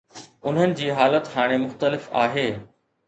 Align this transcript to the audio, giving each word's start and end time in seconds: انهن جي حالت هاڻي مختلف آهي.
انهن 0.51 0.71
جي 0.79 0.87
حالت 0.99 1.29
هاڻي 1.35 1.59
مختلف 1.65 2.09
آهي. 2.23 2.47